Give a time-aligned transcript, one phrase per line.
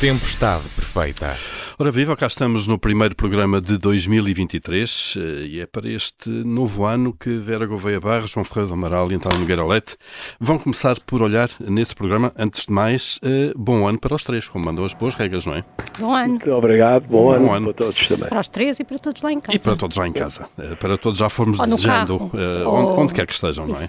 [0.00, 1.57] Tempestade Perfeita.
[1.80, 6.84] Ora viva, cá estamos no primeiro programa de 2023 eh, e é para este novo
[6.84, 9.96] ano que Vera Gouveia Barra, João Ferreira do Amaral e António Nogueira Lete
[10.40, 14.48] vão começar por olhar neste programa, antes de mais, eh, bom ano para os três,
[14.48, 15.64] como mandam as boas regras, não é?
[16.00, 16.30] Bom ano.
[16.30, 18.28] Muito obrigado, bom, bom ano, ano, para todos também.
[18.28, 19.56] Para os três e para todos lá em casa.
[19.56, 20.48] E para todos lá em casa.
[20.58, 22.30] Eh, para todos já formos Ou desejando, carro,
[22.66, 23.74] onde, onde, quer que estejam, Isso.
[23.74, 23.88] não é?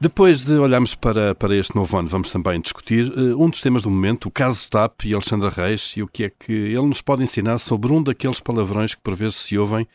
[0.00, 3.90] Depois de olharmos para, para este novo ano, vamos também discutir um dos temas do
[3.90, 7.23] momento, o caso TAP e Alexandra Reis e o que é que ele nos pode
[7.24, 9.86] ensinar sobre um daqueles palavrões que por vezes se ouvem,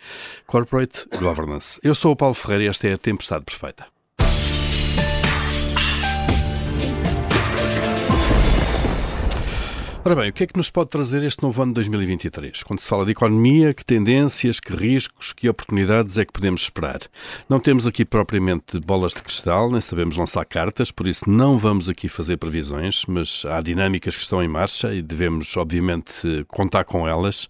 [0.45, 1.79] Corporate Governance.
[1.81, 3.98] Eu sou o Paulo Ferreira e esta é a Tempestade Perfeita.
[10.05, 12.63] Ora bem, o que é que nos pode trazer este novo ano de 2023?
[12.63, 17.01] Quando se fala de economia, que tendências, que riscos, que oportunidades é que podemos esperar?
[17.49, 21.89] Não temos aqui propriamente bolas de cristal, nem sabemos lançar cartas, por isso não vamos
[21.89, 27.05] aqui fazer previsões, mas há dinâmicas que estão em marcha e devemos, obviamente, contar com
[27.05, 27.49] elas.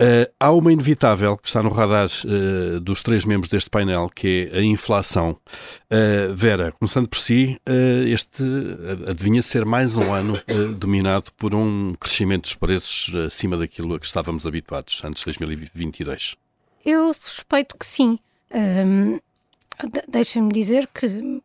[0.00, 4.48] Uh, há uma inevitável que está no radar uh, dos três membros deste painel, que
[4.50, 5.36] é a inflação.
[5.92, 7.60] Uh, Vera, começando por si,
[8.06, 8.42] este
[9.06, 10.40] adivinha ser mais um ano
[10.78, 15.26] dominado por um um crescimento dos preços acima daquilo a que estávamos habituados antes de
[15.26, 16.36] 2022?
[16.84, 18.18] Eu suspeito que sim.
[18.54, 19.18] Um,
[20.08, 21.40] Deixem-me dizer que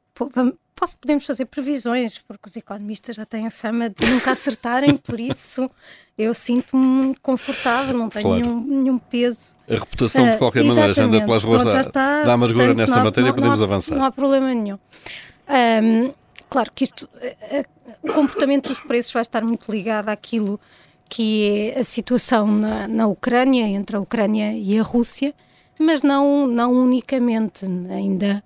[0.76, 5.20] posso, podemos fazer previsões, porque os economistas já têm a fama de nunca acertarem, por
[5.20, 5.70] isso
[6.18, 8.42] eu sinto-me confortável, não tenho claro.
[8.42, 9.56] nenhum, nenhum, peso.
[9.70, 12.78] A reputação, de qualquer uh, maneira, já anda pelas ruas da, está, da amargura portanto,
[12.78, 13.96] nessa há, matéria, não, podemos não há, avançar.
[13.96, 14.78] Não há problema nenhum.
[15.48, 16.14] Um,
[16.50, 17.10] claro que isto,
[18.02, 20.60] o comportamento dos preços vai estar muito ligado àquilo
[21.10, 25.34] que é a situação na, na Ucrânia, entre a Ucrânia e a Rússia,
[25.80, 27.66] mas não, não unicamente.
[27.90, 28.44] Ainda,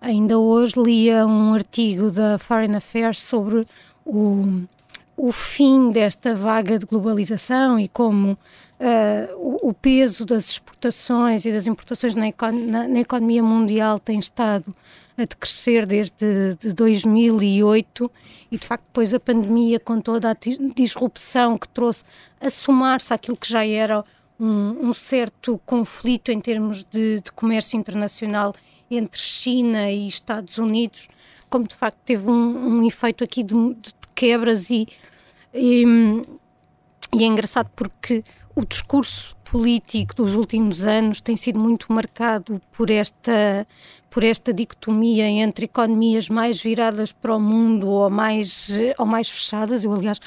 [0.00, 3.66] ainda hoje lia um artigo da Foreign Affairs sobre
[4.04, 4.62] o,
[5.16, 11.52] o fim desta vaga de globalização e como uh, o, o, peso das exportações e
[11.52, 14.72] das importações na, na, na economia mundial tem estado
[15.16, 18.10] a decrescer desde de 2008
[18.50, 20.36] e de facto depois a pandemia com toda a
[20.74, 22.04] disrupção que trouxe
[22.40, 24.04] a somar-se àquilo que já era
[24.38, 28.54] um, um certo conflito em termos de, de, comércio internacional
[28.90, 31.08] entre China e Estados Unidos,
[31.48, 34.86] como de facto teve um, um efeito aqui de, de quebras e,
[35.54, 35.84] e,
[37.14, 38.22] e é engraçado porque
[38.56, 43.66] o discurso político dos últimos anos tem sido muito marcado por esta
[44.10, 49.84] por esta dicotomia entre economias mais viradas para o mundo ou mais ou mais fechadas.
[49.84, 50.18] Eu aliás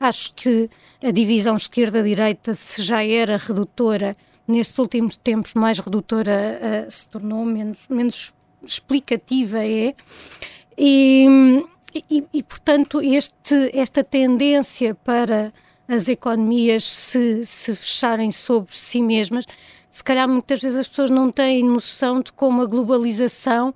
[0.00, 0.70] acho que
[1.02, 4.16] a divisão esquerda-direita se já era redutora
[4.48, 8.32] nestes últimos tempos mais redutora uh, se tornou menos menos
[8.66, 9.94] explicativa é
[10.76, 11.62] e,
[11.94, 15.52] e, e portanto este esta tendência para
[15.88, 19.46] as economias se, se fecharem sobre si mesmas,
[19.90, 23.74] se calhar muitas vezes as pessoas não têm noção de como a globalização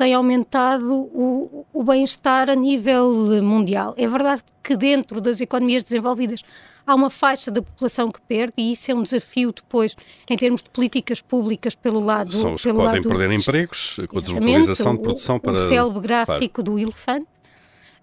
[0.00, 3.12] tem aumentado o, o bem-estar a nível
[3.42, 3.92] mundial.
[3.98, 6.42] É verdade que dentro das economias desenvolvidas
[6.86, 9.94] há uma faixa da população que perde e isso é um desafio depois
[10.28, 14.22] em termos de políticas públicas pelo lado São os que podem perder empregos com a
[14.22, 15.52] deslocalização de produção para...
[15.52, 16.70] O célebre gráfico claro.
[16.70, 17.28] do elefante.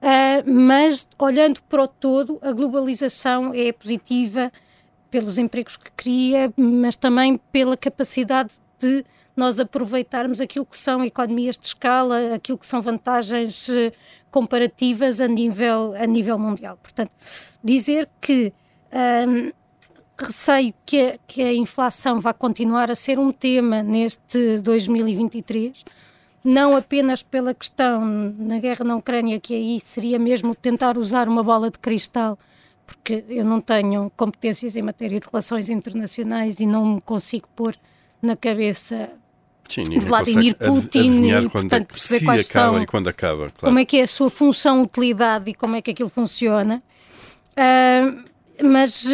[0.01, 4.51] Uh, mas olhando para o todo, a globalização é positiva
[5.09, 9.03] pelos empregos que cria, mas também pela capacidade de
[9.35, 13.91] nós aproveitarmos aquilo que são economias de escala, aquilo que são vantagens uh,
[14.29, 16.77] comparativas a nível, a nível mundial.
[16.81, 17.11] Portanto,
[17.63, 18.53] dizer que
[20.17, 25.83] receio que a, que a inflação vai continuar a ser um tema neste 2023
[26.47, 28.05] não apenas pela questão
[28.39, 32.39] na guerra na Ucrânia, que aí seria mesmo tentar usar uma bola de cristal,
[32.85, 37.75] porque eu não tenho competências em matéria de relações internacionais e não me consigo pôr
[38.21, 39.09] na cabeça
[39.67, 43.59] Sim, de Vladimir Putin e, portanto, perceber quais são, quando acaba, claro.
[43.59, 46.81] como é que é a sua função, utilidade e como é que aquilo funciona.
[47.57, 48.23] Uh,
[48.63, 49.05] mas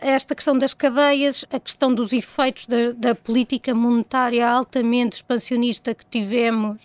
[0.00, 6.04] esta questão das cadeias, a questão dos efeitos da, da política monetária altamente expansionista que
[6.06, 6.78] tivemos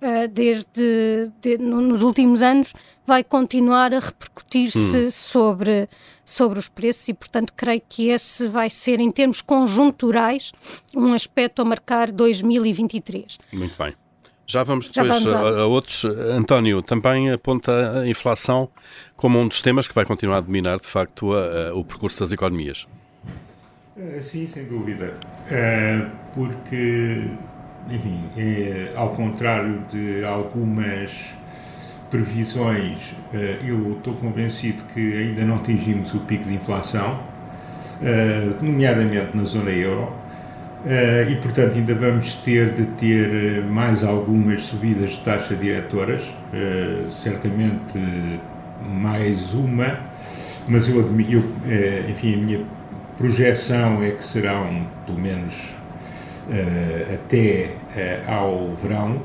[0.00, 2.72] uh, desde de, no, nos últimos anos,
[3.06, 5.10] vai continuar a repercutir-se hum.
[5.10, 5.88] sobre,
[6.24, 10.52] sobre os preços e, portanto, creio que esse vai ser, em termos conjunturais,
[10.94, 13.38] um aspecto a marcar 2023.
[13.52, 13.94] Muito bem.
[14.50, 16.04] Já vamos depois Já vamos a, a, outros.
[16.04, 18.68] António, também aponta a inflação
[19.16, 22.18] como um dos temas que vai continuar a dominar, de facto, a, a, o percurso
[22.18, 22.88] das economias.
[24.20, 25.14] Sim, sem dúvida.
[25.48, 26.04] É,
[26.34, 27.28] porque,
[27.88, 31.28] enfim, é, ao contrário de algumas
[32.10, 33.14] previsões,
[33.64, 37.22] eu estou convencido que ainda não atingimos o pico de inflação,
[38.60, 40.12] nomeadamente na zona euro,
[41.28, 46.30] e portanto ainda vamos ter de ter mais algumas subidas de taxa diretoras,
[47.10, 47.98] certamente
[48.82, 49.98] mais uma,
[50.66, 51.44] mas eu, eu
[52.08, 52.60] enfim, a minha
[53.18, 55.54] projeção é que serão pelo menos
[57.12, 57.74] até
[58.26, 59.20] ao verão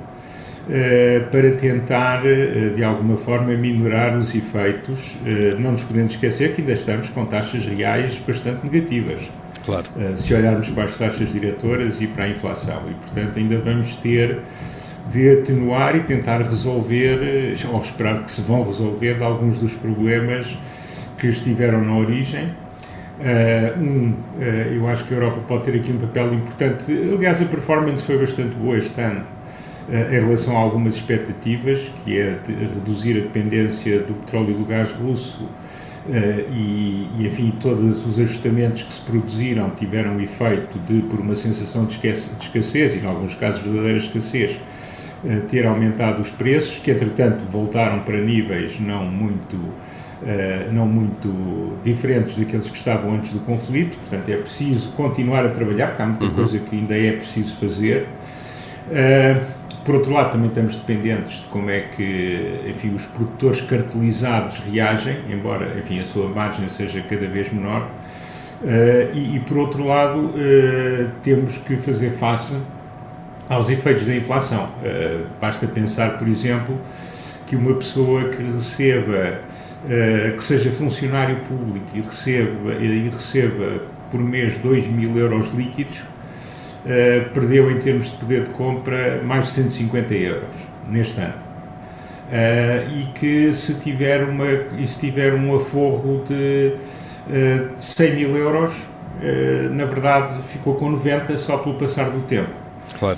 [0.67, 6.55] eh, para tentar, eh, de alguma forma, minorar os efeitos, eh, não nos podemos esquecer
[6.55, 9.29] que ainda estamos com taxas reais bastante negativas.
[9.65, 9.87] Claro.
[10.17, 12.83] Se olharmos para as taxas diretoras e para a inflação.
[12.89, 14.41] E, portanto, ainda vamos ter
[15.11, 20.57] de atenuar e tentar resolver, ou esperar que se vão resolver, alguns dos problemas
[21.17, 22.53] que estiveram na origem.
[23.17, 24.43] Uh, um, uh,
[24.75, 26.83] eu acho que a Europa pode ter aqui um papel importante.
[26.91, 29.23] Aliás, a performance foi bastante boa este ano
[29.87, 34.91] em relação a algumas expectativas, que é reduzir a dependência do petróleo e do gás
[34.93, 35.47] russo
[36.07, 41.35] e, e, enfim, todos os ajustamentos que se produziram tiveram o efeito de, por uma
[41.35, 41.99] sensação de
[42.41, 44.57] escassez, e em alguns casos verdadeira escassez,
[45.49, 49.57] ter aumentado os preços, que entretanto voltaram para níveis não muito,
[50.71, 55.87] não muito diferentes daqueles que estavam antes do conflito, portanto é preciso continuar a trabalhar,
[55.87, 56.33] porque há muita uhum.
[56.33, 58.07] coisa que ainda é preciso fazer.
[59.85, 65.17] Por outro lado, também estamos dependentes de como é que, enfim, os produtores cartelizados reagem,
[65.29, 67.87] embora, enfim, a sua margem seja cada vez menor.
[68.63, 72.55] Uh, e, e, por outro lado, uh, temos que fazer face
[73.47, 74.71] aos efeitos da inflação.
[74.81, 76.81] Uh, basta pensar, por exemplo,
[77.45, 79.41] que uma pessoa que receba,
[80.35, 86.01] que seja funcionário público e receba, e receba por mês 2 mil euros líquidos,
[86.85, 90.55] uh, perdeu em termos de poder de compra mais de 150 euros
[90.89, 91.33] neste ano.
[91.33, 94.47] Uh, e que se tiver, uma,
[94.77, 96.75] e se tiver um aforro de
[97.27, 98.73] uh, 100 mil euros,
[99.71, 102.49] na verdade ficou com 90 só pelo passar do tempo.
[102.99, 103.17] Claro.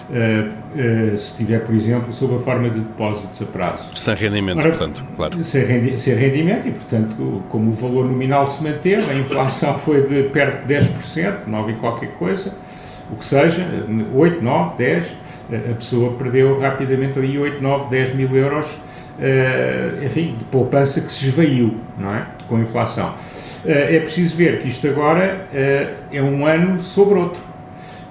[1.17, 3.89] se tiver, por exemplo, sob a forma de depósitos a prazo.
[3.95, 5.43] Sem rendimento, Ora, portanto, claro.
[5.43, 10.07] Sem, rendi sem rendimento e, portanto, como o valor nominal se manteve, a inflação foi
[10.07, 12.53] de perto de 10%, 9 e qualquer coisa,
[13.11, 13.65] o que seja,
[14.13, 15.05] 8, 9, 10,
[15.71, 21.11] a pessoa perdeu rapidamente ali 8, 9, 10 mil euros, uh, enfim, de poupança que
[21.11, 22.27] se esvaiu, não é?
[22.47, 23.09] Com a inflação.
[23.65, 27.41] Uh, é preciso ver que isto agora uh, é um ano sobre outro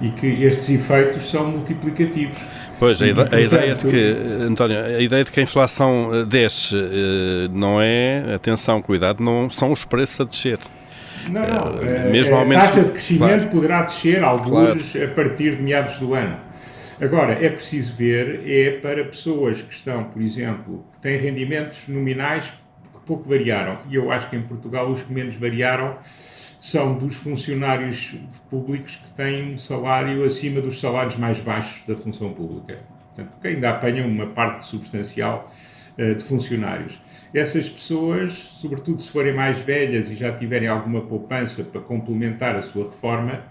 [0.00, 2.38] e que estes efeitos são multiplicativos.
[2.78, 6.76] Pois, a, a ideia de que, António, a ideia de que a inflação desce
[7.50, 10.58] não é, atenção, cuidado, não são os preços a descer.
[11.28, 11.76] Não, não.
[11.76, 13.48] Uh, mesmo a taxa de crescimento claro.
[13.48, 15.10] poderá descer alguns claro.
[15.10, 16.38] a partir de meados do ano.
[17.00, 22.44] Agora, é preciso ver, é para pessoas que estão, por exemplo, que têm rendimentos nominais
[22.44, 25.98] que pouco variaram, e eu acho que em Portugal os que menos variaram
[26.58, 28.16] são dos funcionários
[28.48, 32.78] públicos que têm um salário acima dos salários mais baixos da função pública.
[33.14, 35.52] Portanto, que ainda apanham uma parte substancial
[35.96, 37.00] de funcionários
[37.38, 42.62] essas pessoas, sobretudo se forem mais velhas e já tiverem alguma poupança para complementar a
[42.62, 43.42] sua reforma,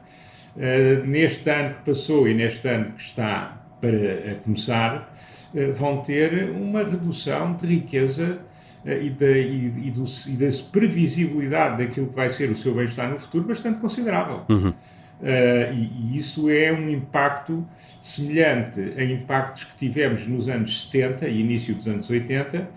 [0.55, 5.15] uh, neste ano que passou e neste ano que está para começar,
[5.53, 8.39] uh, vão ter uma redução de riqueza
[8.85, 13.09] e, da, e, e, do, e, da, previsibilidade daquilo que vai ser o seu bem-estar
[13.09, 14.43] no futuro bastante considerável.
[14.47, 14.73] Uhum.
[15.21, 17.65] Uh, e, e, isso é um impacto
[18.01, 22.69] semelhante a impactos que tivemos nos anos 70 e início dos anos 80,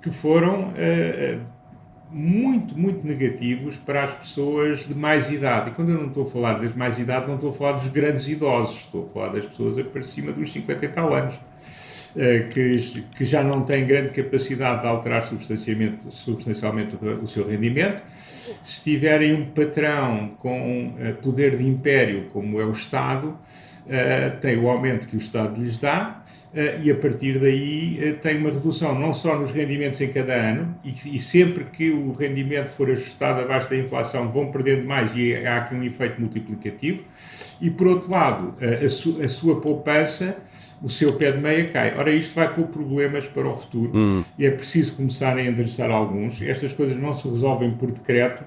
[0.00, 1.40] que foram uh,
[2.10, 5.70] muito, muito negativos para as pessoas de mais idade.
[5.70, 7.88] E quando eu não estou a falar das mais idade, não estou a falar dos
[7.88, 11.34] grandes idosos, estou a falar das pessoas para cima dos 50 e tal anos.
[12.10, 18.02] Uh, que, que já não têm grande capacidade de alterar substancialmente, substancialmente o, seu rendimento.
[18.64, 24.58] Se tiverem um patrão com uh, poder de império, como é o Estado, uh, tem
[24.58, 26.20] o aumento que o Estado lhes dá,
[26.52, 30.34] Uh, e a partir daí uh, tem uma redução não só nos rendimentos em cada
[30.34, 35.14] ano, e, e, sempre que o rendimento for ajustado abaixo da inflação vão perdendo mais
[35.14, 37.04] e há aqui um efeito multiplicativo,
[37.60, 40.38] e por outro lado, uh, a, su, a, sua poupança,
[40.82, 41.94] o seu pé de meia cai.
[41.96, 44.24] Ora, isto vai pôr problemas para o futuro hum.
[44.38, 46.40] e é preciso começar a endereçar alguns.
[46.42, 48.44] Estas coisas não se resolvem por decreto,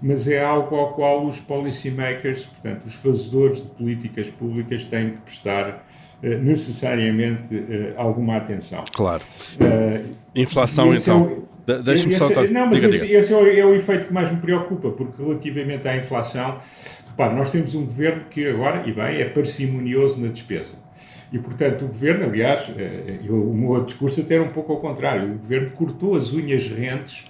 [0.00, 5.18] mas é algo ao qual os policymakers, portanto, os fazedores de políticas públicas, têm que
[5.18, 5.84] prestar
[6.22, 8.84] eh, necessariamente eh, alguma atenção.
[8.92, 9.22] Claro.
[9.54, 11.44] Uh, Inflação, então.
[11.66, 12.28] É o, Deixa-me só.
[12.28, 13.18] Não, mas diga, esse, diga.
[13.18, 16.58] esse é, o, é, o, efeito que mais me preocupa, porque relativamente à inflação,
[17.18, 20.74] Repare, nós temos um governo que agora, e bem, é parcimonioso na despesa.
[21.32, 24.80] E, portanto, o governo, aliás, eh, eu, o meu discurso até era um pouco ao
[24.80, 27.26] contrário, o governo cortou as unhas rentes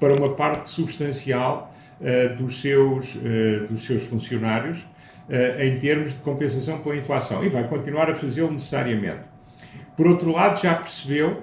[0.00, 6.16] para uma parte substancial uh, dos, seus, uh, dos seus funcionários uh, em termos de
[6.20, 9.20] compensação pela inflação e vai continuar a fazê-lo necessariamente.
[9.96, 11.42] Por outro lado, já percebeu,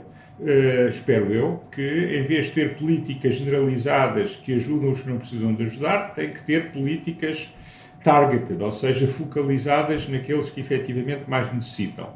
[0.90, 5.54] espero eu, que em vez de ter políticas generalizadas que ajudam os que não precisam
[5.54, 7.54] de ajudar, tem que ter políticas
[8.04, 12.10] targeted, ou seja, focalizadas naqueles que efetivamente mais necessitam.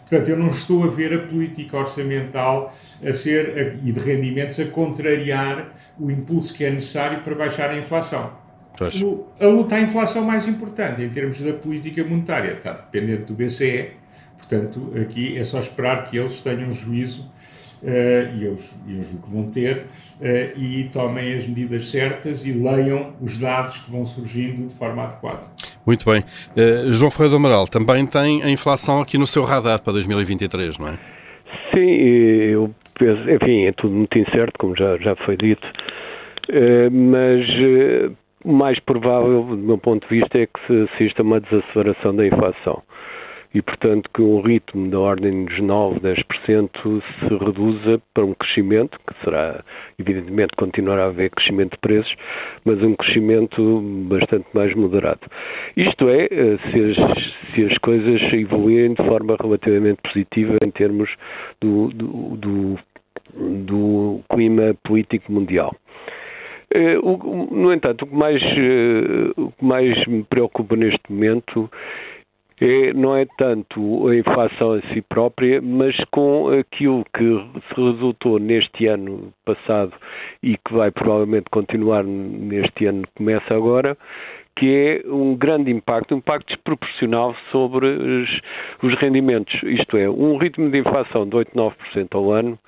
[0.00, 4.60] Portanto, eu não estou a ver a política orçamental a ser, a, e de rendimentos
[4.60, 8.32] a contrariar o impulso que é necessário para baixar a inflação.
[9.02, 13.34] O, a luta à inflação mais importante em termos da política monetária está dependente do
[13.34, 13.92] BCE.
[14.36, 17.30] Portanto, aqui é só esperar que eles tenham juízo
[17.84, 18.56] e, eu,
[18.88, 19.76] eu julgo que vão ter,
[20.20, 25.04] uh, e tomem as medidas certas e leiam os dados que vão surgindo de forma
[25.04, 25.42] adequada.
[25.86, 26.20] Muito bem.
[26.20, 30.78] Uh, João Ferreira do Amaral, também tem a inflação aqui no seu radar para 2023,
[30.78, 30.98] não é?
[31.74, 35.66] Sim, eu penso, enfim, é tudo muito incerto, como já, já foi dito,
[36.92, 37.44] mas
[38.44, 42.14] o mais provável, do meu ponto de vista, é que se assista a uma desaceleração
[42.14, 42.82] da inflação
[43.54, 48.98] e, portanto, que um ritmo da ordem dos 9, 10% se reduza para um crescimento,
[49.06, 49.62] que será,
[49.96, 52.12] evidentemente, continuará a haver crescimento de preços,
[52.64, 55.20] mas um crescimento bastante mais moderado.
[55.76, 61.08] Isto é, eh, se as, se as coisas evoluírem de forma relativamente positiva em termos
[61.60, 62.78] do, do, do,
[63.36, 65.72] do clima político mundial.
[66.74, 66.96] Eh,
[67.52, 71.70] no entanto, o que mais, eh, o que mais me preocupa neste momento
[72.94, 78.86] não é tanto a inflação em si própria, mas com aquilo que se resultou neste
[78.86, 79.92] ano passado
[80.42, 83.96] e que vai provavelmente continuar neste ano que começa agora,
[84.56, 88.40] que é um grande impacto, um impacto desproporcional sobre os,
[88.82, 89.52] os rendimentos.
[89.64, 91.74] Isto é, um ritmo de inflação de 8, 9%
[92.12, 92.58] ao ano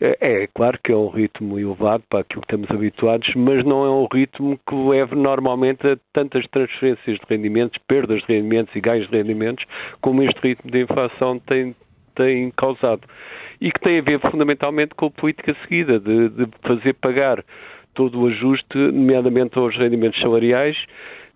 [0.00, 3.84] é, é claro que é um ritmo elevado para aquilo que estamos habituados, mas não
[3.84, 8.80] é um ritmo que leve normalmente a tantas transferências de rendimentos, perdas de rendimentos e
[8.80, 9.64] ganhos de rendimentos,
[10.00, 11.74] como este ritmo de inflação tem,
[12.14, 13.02] tem causado.
[13.60, 17.42] E que tem a ver fundamentalmente com a política seguida, de, de fazer pagar
[17.94, 20.76] todo o ajuste, nomeadamente aos rendimentos salariais,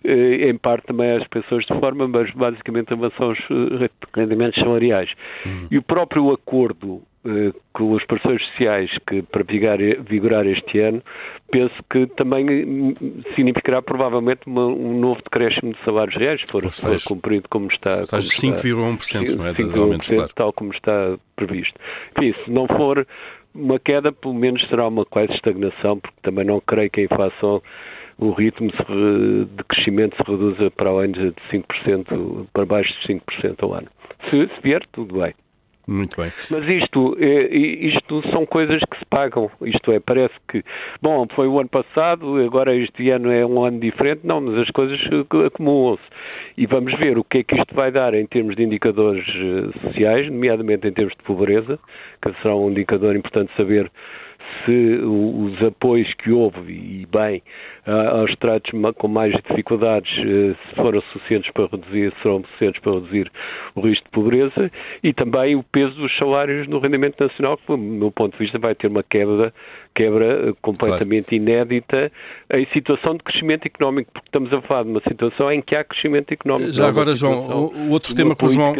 [0.04, 5.10] em parte também às pessoas de forma, mas basicamente relação aos eh, rendimentos salariais.
[5.44, 5.68] Uhum.
[5.70, 9.44] E o próprio acordo eh, com os parceiros sociais que para
[10.08, 11.02] vigorar este ano,
[11.50, 12.94] penso que também hum,
[13.34, 18.00] significará provavelmente uma, um novo decréscimo de salários reais, se for, for cumprido como está.
[18.00, 19.52] Estás 5,1%, não é?
[19.52, 20.32] 5,1%, claro.
[20.34, 21.78] tal como está previsto.
[22.16, 23.06] Enfim, se não for
[23.54, 27.62] uma queda, pelo menos será uma quase estagnação, porque também não creio que a inflação
[28.20, 33.74] o ritmo de crescimento se reduza para além de 5%, para baixo de 5% ao
[33.74, 33.88] ano.
[34.28, 35.34] Se, se vier, tudo bem.
[35.88, 36.30] Muito bem.
[36.50, 39.50] Mas isto, é, isto são coisas que se pagam.
[39.62, 40.62] Isto é, parece que,
[41.02, 44.20] bom, foi o ano passado, agora este ano é um ano diferente.
[44.22, 45.00] Não, mas as coisas
[45.46, 46.04] acumulam-se.
[46.56, 49.80] E vamos ver o que é que isto vai dar em termos de indicadores eh,
[49.80, 51.76] sociais, nomeadamente em termos de pobreza,
[52.22, 53.90] que será um indicador importante saber
[54.64, 57.42] se os apoios que houve, e bem,
[57.86, 63.32] aos tratos com mais dificuldades, eh, se foram suficientes para reduzir, serão suficientes para reduzir
[63.74, 64.70] o risco de pobreza,
[65.02, 68.58] e também o peso dos salários no rendimento nacional, que, do meu ponto de vista,
[68.58, 69.52] vai ter uma quebra
[69.94, 71.42] quebra completamente claro.
[71.42, 72.12] inédita
[72.52, 75.84] em situação de crescimento económico, porque estamos a falar de uma situação em que há
[75.84, 76.72] crescimento económico.
[76.72, 78.74] Já agora, João, o outro tema que o João,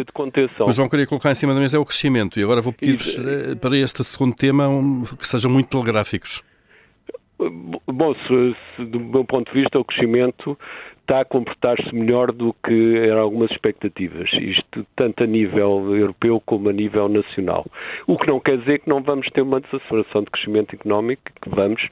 [0.67, 3.17] o João queria colocar em cima da mesa é o crescimento, e agora vou pedir-vos
[3.17, 6.43] eh, para este segundo tema um, que sejam muito telegráficos.
[7.87, 10.57] Bom, se, se, do meu ponto de vista, o crescimento
[11.11, 16.69] está a comportar-se melhor do que eram algumas expectativas, isto tanto a nível europeu como
[16.69, 17.65] a nível nacional.
[18.07, 21.49] O que não quer dizer que não vamos ter uma desaceleração de crescimento económico, que
[21.49, 21.85] vamos,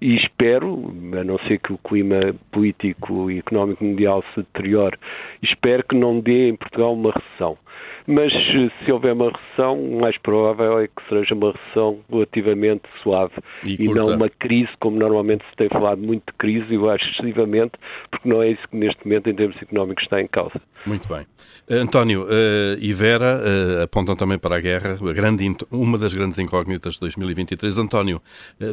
[0.00, 4.96] e espero, a não ser que o clima político e económico mundial se deteriore,
[5.42, 7.58] espero que não dê em Portugal uma recessão
[8.06, 13.34] mas se houver uma recessão, o mais provável é que seja uma recessão relativamente suave
[13.64, 17.04] e, e não uma crise, como normalmente se tem falado muito de crise, eu acho
[17.10, 17.72] excessivamente,
[18.10, 20.60] porque não é isso que neste momento, em termos económicos, está em causa.
[20.86, 21.22] Muito bem.
[21.68, 26.14] Uh, António uh, e Vera uh, apontam também para a guerra, a grande, uma das
[26.14, 27.78] grandes incógnitas de 2023.
[27.78, 28.22] António,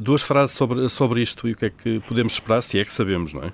[0.01, 2.94] duas frases sobre, sobre isto e o que é que podemos esperar, se é que
[2.94, 3.51] sabemos, não é?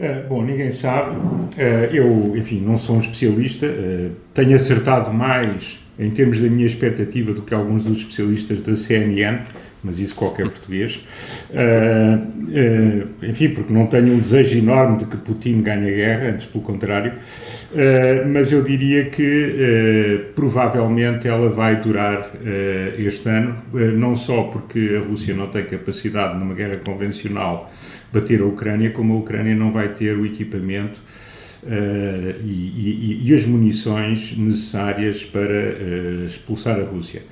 [0.00, 1.14] Uh, bom, ninguém sabe.
[1.14, 1.60] Uh,
[1.92, 3.66] eu, enfim, não sou um especialista.
[3.66, 8.74] Uh, tenho acertado mais em termos da minha expectativa do que alguns dos especialistas da
[8.74, 9.40] CNN,
[9.82, 11.06] mas isso qualquer português.
[11.50, 16.30] Uh, uh, enfim, porque não tenho um desejo enorme de que Putin ganhe a guerra,
[16.30, 17.12] antes pelo contrário.
[17.72, 22.30] Uh, mas eu diria que provavelmente ela vai durar
[22.98, 23.56] este ano,
[23.96, 27.72] não só porque a Rússia não tem capacidade numa guerra convencional
[28.12, 31.00] bater a Ucrânia, como a Ucrânia não vai ter o equipamento
[31.62, 37.22] Uh, e, e, e, as munições necessárias para uh, expulsar a Rússia.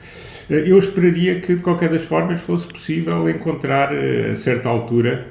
[0.51, 5.29] Eh, eu esperaria que, de qualquer das formas, fosse possível encontrar, eh, a certa altura,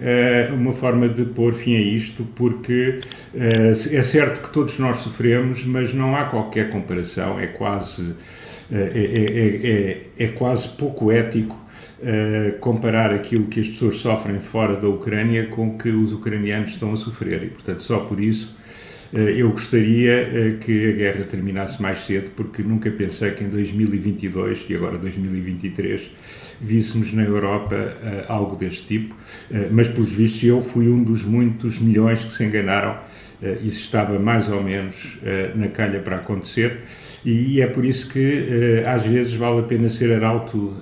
[0.00, 3.00] eh, uma forma de pôr fim a isto, porque
[3.34, 8.14] é certo que todos nós sofremos, mas não há qualquer comparação, é quase,
[8.72, 11.56] é, é, é, é quase pouco ético
[12.60, 16.92] comparar aquilo que as pessoas sofrem fora da Ucrânia com o que os ucranianos estão
[16.92, 18.56] a sofrer, e portanto só por isso
[19.12, 23.48] eh, eu gostaria eh, que a guerra terminasse mais cedo, porque nunca pensei que em
[23.48, 26.10] 2022 e agora 2023
[26.60, 29.14] víssemos na Europa eh, algo deste tipo,
[29.72, 32.98] mas pelos vistos eu fui um dos muitos milhões que se enganaram.
[33.62, 35.18] Isso estava mais ou menos
[35.54, 36.80] na calha para acontecer
[37.24, 40.74] e é por isso que às vezes vale a pena ser arauto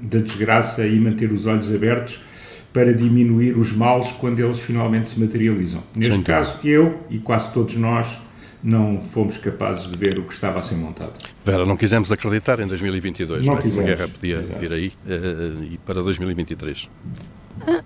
[0.00, 2.20] da desgraça e manter os olhos abertos
[2.72, 5.82] para diminuir os males quando eles finalmente se materializam.
[5.94, 8.18] Neste caso, eu e quase todos nós
[8.62, 11.14] não fomos capazes de ver o que estava a ser montado.
[11.44, 13.62] Vera, não quisemos acreditar em 2022, não, é?
[13.62, 14.60] que a guerra podia Exato.
[14.60, 16.90] vir aí uh, e para 2023.
[17.66, 17.82] Ah,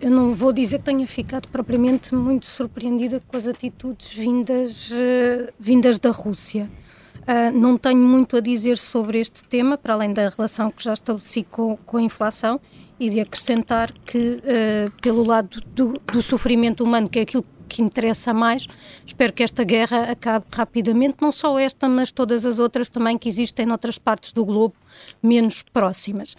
[0.00, 5.52] eu não vou dizer que tenha ficado propriamente muito surpreendida com as atitudes vindas, uh,
[5.58, 6.70] vindas da Rússia.
[7.22, 10.94] Uh, não tenho muito a dizer sobre este tema, para além da relação que já
[10.94, 12.60] estabeleci com, com a inflação
[12.98, 17.82] e de acrescentar que, uh, pelo lado do, do, sofrimento humano, que é aquilo que
[17.82, 18.68] interessa mais,
[19.04, 23.28] espero que esta guerra acabe rapidamente, não só esta, mas todas as outras também que
[23.28, 24.76] existem noutras partes do globo
[25.20, 26.36] menos próximas.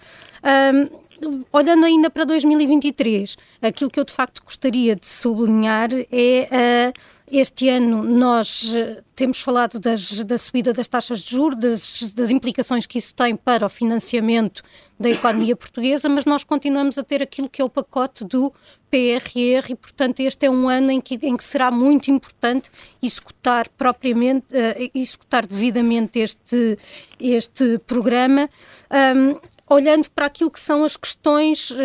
[1.51, 6.99] olhando ainda para 2023, aquilo que eu de facto gostaria de sublinhar é uh,
[7.29, 12.29] este ano nós uh, temos falado das, da subida das taxas de juros, das, das,
[12.29, 14.63] implicações que isso tem para o financiamento
[14.99, 18.53] da economia portuguesa, mas nós continuamos a ter aquilo que é o pacote do
[18.89, 23.67] PRR e, portanto, este é um ano em que, em que será muito importante executar
[23.69, 26.77] propriamente, uh, executar devidamente este,
[27.19, 28.49] este programa.
[28.89, 31.75] Um, olhando para aquilo que são as questões uh,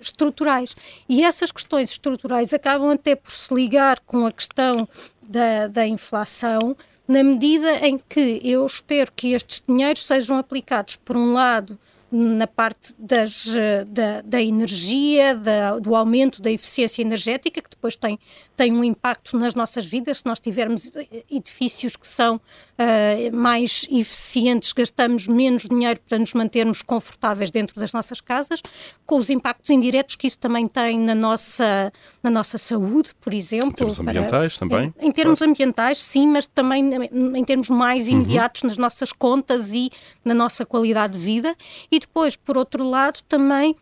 [0.00, 0.76] estruturais.
[1.08, 4.88] E essas questões estruturais acabam até por se ligar com a questão
[5.20, 11.16] da, da inflação, na medida em que eu espero que estes dinheiros sejam aplicados, por
[11.16, 11.78] um lado,
[12.16, 13.46] na parte das,
[13.88, 18.20] da, da energia, da, do aumento da eficiência energética, que depois tem,
[18.56, 20.18] tem um impacto nas nossas vidas.
[20.18, 20.92] Se nós tivermos
[21.28, 27.92] edifícios que são uh, mais eficientes, gastamos menos dinheiro para nos mantermos confortáveis dentro das
[27.92, 28.62] nossas casas,
[29.04, 33.70] com os impactos indiretos que isso também tem na nossa, na nossa saúde, por exemplo.
[33.70, 34.94] Em termos ambientais para, também?
[35.00, 35.50] Em, em termos claro.
[35.50, 38.20] ambientais, sim, mas também em termos mais uhum.
[38.20, 38.68] imediatos uhum.
[38.68, 39.90] nas nossas contas e
[40.24, 41.56] na nossa qualidade de vida.
[41.90, 43.74] E depois, por outro lado, também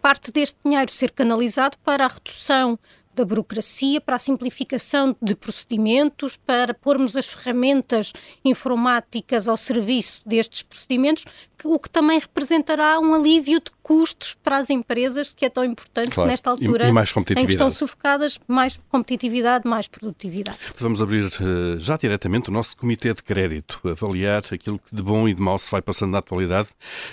[0.00, 2.78] parte deste dinheiro ser canalizado para a redução
[3.18, 8.12] da burocracia, para a simplificação de procedimentos, para pormos as ferramentas
[8.44, 11.24] informáticas ao serviço destes procedimentos,
[11.58, 15.64] que, o que também representará um alívio de custos para as empresas, que é tão
[15.64, 16.30] importante claro.
[16.30, 17.44] nesta altura e, e mais competitividade.
[17.44, 20.58] em que estão sufocadas, mais competitividade, mais produtividade.
[20.76, 25.28] Vamos abrir uh, já diretamente o nosso Comitê de Crédito, avaliar aquilo que de bom
[25.28, 26.68] e de mau se vai passando na atualidade.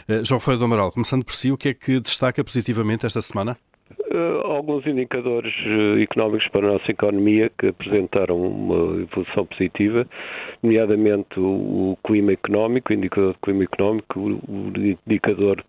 [0.07, 3.21] Uh, João Feio do Amaral, começando por si, o que é que destaca positivamente esta
[3.21, 3.57] semana?
[4.11, 10.07] Uh, alguns indicadores uh, económicos para a nossa economia que apresentaram uma evolução positiva,
[10.63, 14.71] nomeadamente o, clima económico, o indicador de clima económico, o
[15.07, 15.63] indicador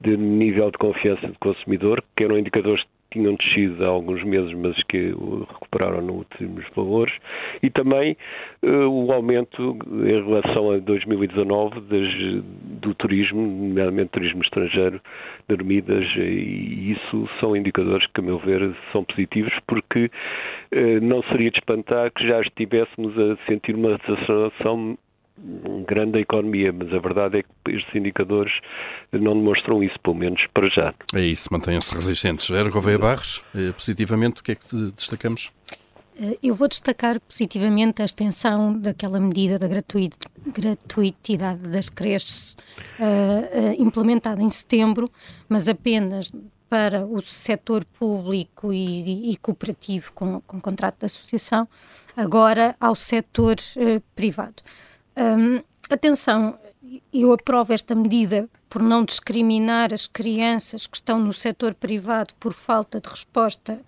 [0.00, 4.80] de nível de confiança do consumidor, que eram indicadores tinham descido há alguns meses, mas
[4.84, 5.14] que
[5.52, 7.14] recuperaram nos últimos valores,
[7.62, 8.16] e também
[8.62, 12.42] uh, o aumento em relação a 2019 das,
[12.80, 15.00] do turismo, nomeadamente turismo estrangeiro,
[15.48, 21.50] dormidas, e isso são indicadores que, a meu ver, são positivos, porque uh, não seria
[21.50, 24.98] de espantar que já estivéssemos a sentir uma desaceleração
[25.86, 28.52] grande da economia, mas a verdade é que estes indicadores
[29.12, 30.94] não demonstram isso, pelo menos para já.
[31.14, 32.50] É isso, mantenham-se resistentes.
[32.50, 35.50] Era Gouveia Barros, eh, positivamente, o que é que destacamos?
[36.20, 42.56] Eh, eu vou destacar positivamente a extensão daquela medida da gratuitidade das creches
[42.98, 45.10] uh, uh, implementada em setembro,
[45.48, 46.32] mas apenas
[46.68, 51.66] para o setor público e, e cooperativo com, com contrato de associação,
[52.16, 54.62] agora ao setor uh, privado.
[55.18, 56.56] Um, atenção,
[57.12, 62.54] eu aprovo esta medida por não discriminar as crianças que estão no setor privado por
[62.54, 63.80] falta de resposta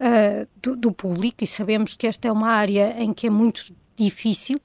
[0.00, 3.74] uh, do, do, público, e sabemos que esta é uma área em que é muito
[3.96, 4.60] difícil,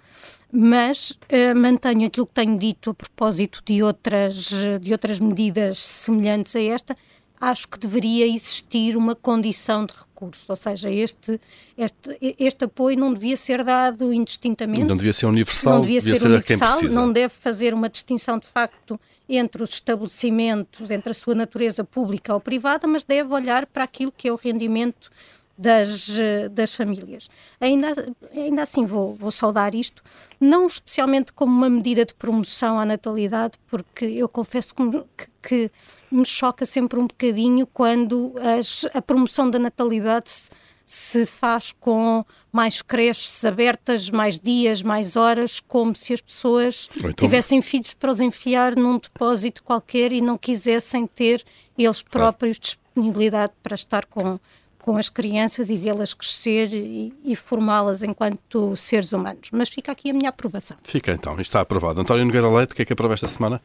[0.51, 6.55] mas uh, mantenho aquilo que tenho dito a propósito de outras, de outras medidas semelhantes
[6.55, 6.95] a esta,
[7.41, 11.41] acho que deveria existir uma condição de recurso, ou seja, este,
[11.75, 14.83] este, este apoio não devia ser dado indistintamente.
[14.83, 18.37] Não devia ser universal, não devia, devia ser, ser universal, não deve fazer uma distinção
[18.37, 23.65] de facto entre os estabelecimentos, entre a sua natureza pública ou privada, mas deve olhar
[23.65, 25.09] para aquilo que é o rendimento
[25.57, 26.17] das,
[26.51, 27.27] das famílias.
[27.59, 30.03] Ainda, ainda assim, vou, vou saudar isto,
[30.39, 35.71] não especialmente como uma medida de promoção à natalidade, porque eu confesso que, que
[36.11, 40.49] me choca sempre um bocadinho quando as, a promoção da natalidade se,
[40.85, 47.13] se faz com mais creches abertas, mais dias, mais horas, como se as pessoas então...
[47.13, 51.43] tivessem filhos para os enfiar num depósito qualquer e não quisessem ter
[51.77, 52.77] eles próprios claro.
[52.77, 54.39] disponibilidade para estar com
[54.81, 59.49] com as crianças e vê-las crescer e, e formá-las enquanto seres humanos.
[59.51, 60.77] Mas fica aqui a minha aprovação.
[60.83, 62.01] Fica então, está aprovado.
[62.01, 63.61] António Nogueira Leite, o que é que aprova esta semana?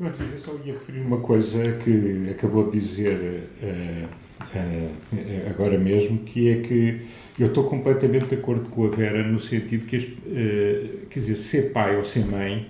[0.00, 4.06] Eu só ia referir uma coisa que acabou de dizer uh,
[4.42, 7.00] uh, agora mesmo, que é que
[7.38, 11.72] eu estou completamente de acordo com a Vera no sentido que, uh, quer dizer, ser
[11.72, 12.68] pai ou ser mãe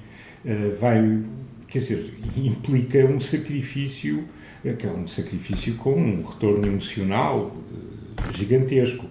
[0.79, 1.23] vai,
[1.67, 4.29] quer dizer, implica um sacrifício
[4.79, 7.57] que é um sacrifício com um retorno emocional
[8.33, 9.07] gigantesco.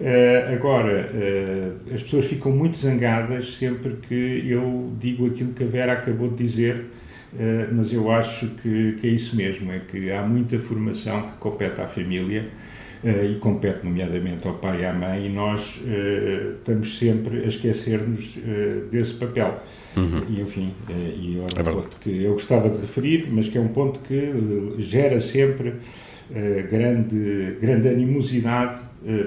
[0.00, 5.66] Uh, agora, uh, as pessoas ficam muito zangadas sempre que eu digo aquilo que a
[5.66, 6.86] Vera acabou de dizer,
[7.72, 11.80] mas eu acho que, que, é isso mesmo: é que há muita formação que compete
[11.80, 12.48] à família
[13.04, 15.78] e compete, nomeadamente, ao pai e à mãe, e nós
[16.58, 18.38] estamos sempre a esquecer-nos
[18.90, 19.60] desse papel.
[19.96, 20.22] Uhum.
[20.28, 23.60] E, enfim, é, e é um ponto que eu gostava de referir, mas que é
[23.60, 25.74] um ponto que eh, gera sempre
[26.70, 28.80] grande, grande animosidade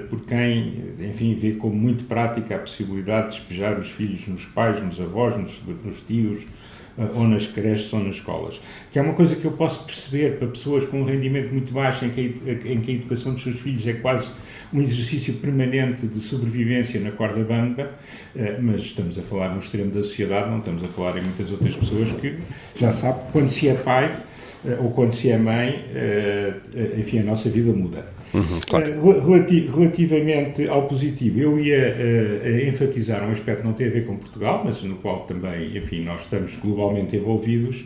[0.09, 4.81] por quem, enfim, vê como muito prática a possibilidade de despejar os filhos nos pais,
[4.81, 6.41] nos avós, nos, nos tios,
[7.15, 8.59] ou nas creches ou nas escolas.
[8.91, 12.05] Que é uma coisa que eu posso perceber para pessoas com um rendimento muito baixo,
[12.05, 14.29] em que, a, em que a educação dos seus filhos é quase
[14.73, 17.91] um exercício permanente de sobrevivência na corda bamba,
[18.35, 21.51] eh, mas estamos a falar no extremo da sociedade, não estamos a falar em muitas
[21.51, 22.37] outras pessoas que
[22.75, 24.23] já sabem quando se é pai
[24.65, 26.53] eh, ou quando se é mãe, eh,
[26.97, 28.16] enfim, a nossa vida muda.
[28.33, 29.71] Uhum, claro.
[29.73, 34.17] relativamente ao positivo, eu ia uh, enfatizar um aspecto que não tem a ver com
[34.17, 37.85] Portugal, mas no qual também, enfim, nós estamos globalmente envolvidos,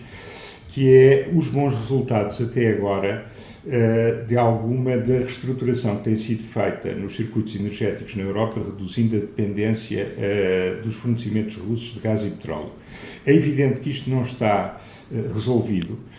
[0.69, 3.25] que é os bons resultados até agora
[3.65, 9.17] uh, de alguma da reestruturação que tem sido feita nos circuitos energéticos na Europa, reduzindo
[9.17, 12.71] a dependência uh, dos fornecimentos russos de gás e petróleo.
[13.25, 14.81] É evidente que isto não está
[15.33, 16.10] resolvido, eh,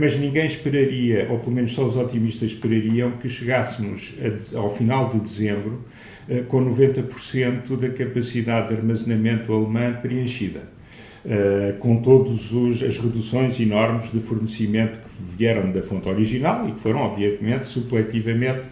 [0.00, 4.14] mas ninguém esperaria, ou pelo menos só os otimistas esperariam, que chegássemos
[4.54, 5.84] ao final de dezembro
[6.28, 10.78] eh, com 90% da capacidade de armazenamento alemã preenchida.
[11.24, 12.40] Uh, com todas
[12.82, 18.68] as reduções enormes de fornecimento que vieram da fonte original e que foram, obviamente, supletivamente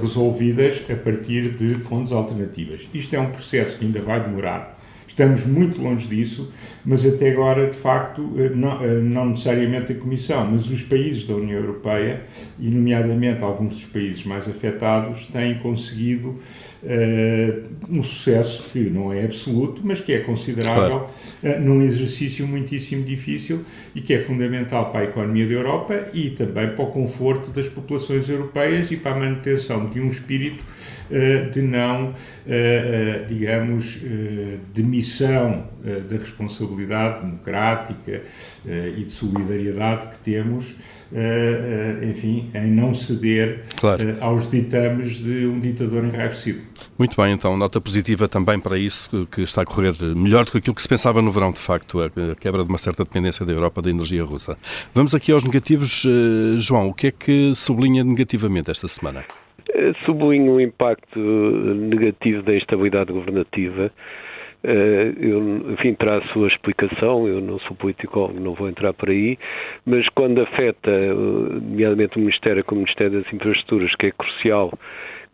[0.00, 2.88] resolvidas a partir de fontes alternativas.
[2.94, 4.77] Isto é um processo que ainda vai demorar,
[5.08, 6.52] Estamos muito longe disso,
[6.84, 11.26] mas até agora, de facto, eh, não, eh, não, necessariamente a Comissão, mas os países
[11.26, 12.24] da União Europeia,
[12.60, 16.38] e nomeadamente alguns dos países mais afetados, têm conseguido
[16.82, 21.08] uh, um sucesso que não é absoluto, mas que é considerável
[21.42, 21.58] claro.
[21.58, 26.30] uh, num exercício muitíssimo difícil e que é fundamental para a economia da Europa e
[26.30, 30.62] também para o conforto das populações europeias e para a manutenção de um espírito
[31.52, 32.14] de não,
[33.28, 33.98] digamos,
[34.74, 35.64] demissão
[36.08, 38.22] da responsabilidade democrática
[38.66, 40.74] e de solidariedade que temos
[42.02, 44.16] enfim, em não ceder claro.
[44.20, 46.60] aos ditames de um ditador enraivecido.
[46.98, 50.58] Muito bem, então, nota positiva também para isso, que está a correr melhor do que
[50.58, 53.52] aquilo que se pensava no verão, de facto, a quebra de uma certa dependência da
[53.52, 54.58] Europa da energia russa.
[54.94, 56.04] Vamos aqui aos negativos.
[56.58, 59.24] João, o que é que sublinha negativamente esta semana?
[60.04, 63.90] Sublinho o impacto negativo da instabilidade governativa.
[64.64, 69.08] Uh, eu, enfim, terá a sua explicação, eu não sou político, não vou entrar por
[69.08, 69.38] aí,
[69.86, 74.72] mas quando afeta, uh, nomeadamente o Ministério como o Ministério das Infraestruturas, que é crucial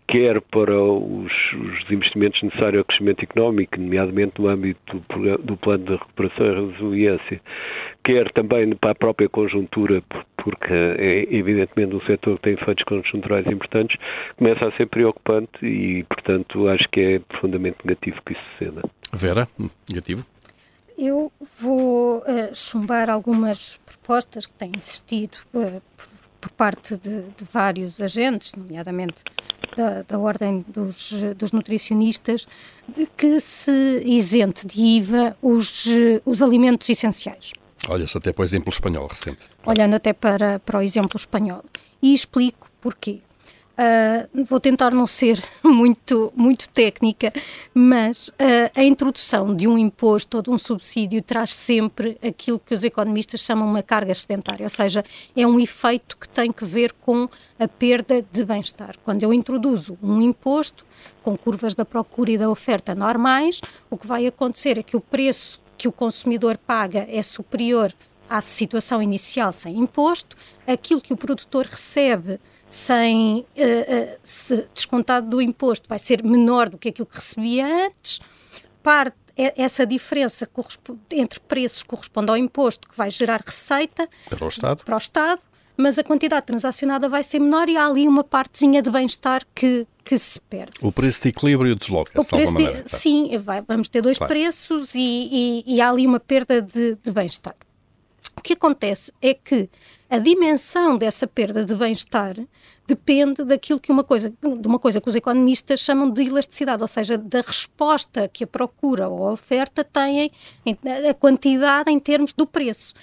[0.07, 5.85] quer para os, os, investimentos necessários ao crescimento económico, nomeadamente no âmbito do, do plano
[5.85, 7.41] de recuperação e resiliência,
[8.05, 10.03] quer também para a própria conjuntura,
[10.37, 13.97] porque é evidentemente um setor que tem efeitos conjunturais importantes,
[14.37, 18.83] começa a ser preocupante e, portanto, acho que é profundamente negativo que isso suceda.
[19.13, 19.49] Vera,
[19.89, 20.25] negativo?
[20.97, 26.09] eu vou uh, chumbar algumas propostas que têm existido uh, por,
[26.41, 29.23] por, parte de, de, vários agentes, nomeadamente
[29.77, 32.47] da, da Ordem dos, dos, Nutricionistas,
[33.17, 35.87] que se isente de IVA os,
[36.25, 37.53] os alimentos essenciais.
[37.89, 39.41] Olha-se até para o exemplo espanhol recente.
[39.67, 41.65] Olhando até para, para o exemplo espanhol.
[42.01, 43.21] E explico porquê.
[43.77, 47.33] Uh, vou tentar não ser muito, muito técnica,
[47.75, 52.73] mas uh, a introdução de um imposto ou de um subsídio traz sempre aquilo que
[52.73, 55.05] os economistas chamam uma carga excedentária, ou seja,
[55.37, 58.95] é um efeito que tem que ver com a perda de bem-estar.
[59.05, 60.87] Quando eu introduzo um imposto
[61.25, 63.61] com curvas da procura e da oferta normais,
[63.91, 67.93] o que vai acontecer é que o preço que o consumidor paga é superior
[68.29, 75.41] à situação inicial sem imposto, aquilo que o produtor recebe sem uh, uh, descontado do
[75.41, 78.21] imposto vai ser menor do que aquilo que recebia antes.
[78.83, 80.49] Parte, essa diferença
[81.11, 84.85] entre preços corresponde ao imposto que vai gerar receita para o Estado.
[84.85, 85.41] Para o Estado
[85.77, 89.87] mas a quantidade transacionada vai ser menor e há ali uma partezinha de bem-estar que,
[90.05, 90.73] que se perde.
[90.81, 92.83] O preço de equilíbrio desloca-se de alguma maneira.
[92.85, 94.33] De, sim, vai, vamos ter dois claro.
[94.33, 97.57] preços e, e, e, há ali uma perda de, de bem-estar.
[98.37, 99.69] O que acontece é que
[100.09, 102.37] a dimensão dessa perda de bem-estar
[102.87, 106.89] depende daquilo que uma coisa, de uma coisa que os economistas chamam de elasticidade, ou
[106.89, 110.31] seja, da resposta que a procura ou a oferta têm,
[111.09, 112.95] a quantidade em termos do preço.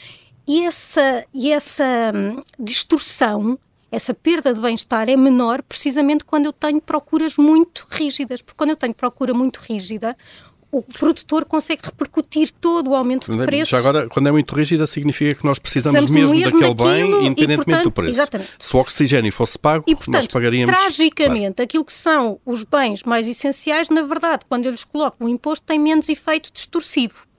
[0.47, 3.57] E essa, e essa hum, distorção,
[3.91, 8.71] essa perda de bem-estar é menor precisamente quando eu tenho procuras muito rígidas, porque quando
[8.71, 10.15] eu tenho procura muito rígida,
[10.71, 13.71] o produtor consegue repercutir todo o aumento de preço.
[13.71, 17.65] Já agora, quando é muito rígida, significa que nós precisamos, mesmo, mesmo daquele bem, independentemente
[17.65, 18.11] portanto, do preço.
[18.11, 18.51] Exatamente.
[18.57, 20.73] Se o oxigênio fosse pago, e, portanto, nós pagaríamos.
[20.73, 21.63] Tragicamente, claro.
[21.63, 25.65] aquilo que são os bens mais essenciais, na verdade, quando eu lhes coloco o imposto,
[25.65, 27.30] tem menos efeito distorsivo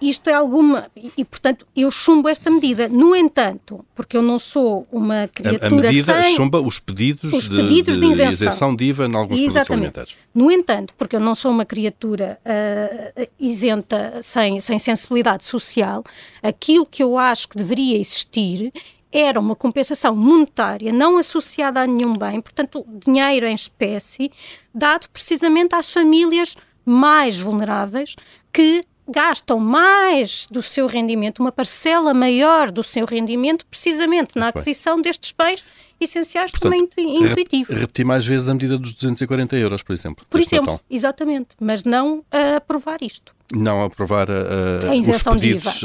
[0.00, 0.90] isto é alguma.
[1.16, 2.88] E, portanto, eu chumbo esta medida.
[2.88, 6.34] No entanto, porque eu não sou uma criatura a, a medida sem...
[6.34, 8.48] chumba os pedidos, os pedidos de, de, de isenção.
[8.48, 9.72] isenção de IVA em alguns Exatamente.
[9.72, 10.16] alimentares.
[10.34, 16.04] No entanto, porque eu não sou uma criatura uh, isenta, sem, sem sensibilidade social,
[16.42, 18.72] aquilo que eu acho que deveria existir
[19.10, 24.30] era uma compensação monetária não associada a nenhum bem, portanto, dinheiro em espécie,
[24.74, 28.16] dado precisamente às famílias mais vulneráveis
[28.52, 35.00] que gastam mais do seu rendimento, uma parcela maior do seu rendimento, precisamente na aquisição
[35.00, 35.64] destes bens
[36.00, 37.72] essenciais Portanto, também intuitivo.
[37.72, 40.24] Repetir mais vezes a medida dos 240 euros, por exemplo.
[40.28, 40.80] Por exemplo, Natal.
[40.88, 43.34] exatamente, mas não a aprovar isto.
[43.52, 45.80] Não aprovar a, a isenção os pedidos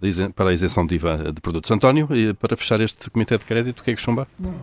[0.00, 0.30] de IVA.
[0.30, 1.70] para a isenção de IVA de produtos.
[1.70, 4.26] António, para fechar este comitê de crédito, o que é que chumba?
[4.38, 4.54] Não.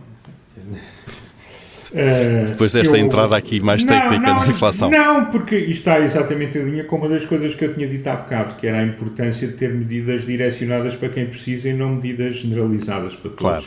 [1.96, 4.90] Uh, Depois desta eu, entrada aqui mais não, técnica não, inflação.
[4.90, 8.06] Não, porque isto está exatamente em linha com uma das coisas que eu tinha dito
[8.06, 11.94] há bocado, que era a importância de ter medidas direcionadas para quem precisa e não
[11.94, 13.38] medidas generalizadas para todos.
[13.38, 13.64] Claro.